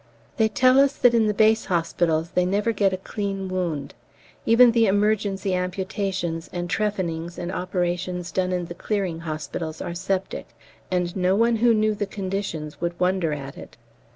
[0.37, 3.93] They tell us that in the base hospitals they never get a clean wound;
[4.47, 10.55] even the emergency amputations and trephinings and operations done in the Clearing Hospitals are septic,
[10.89, 13.77] and no one who knew the conditions would wonder at it.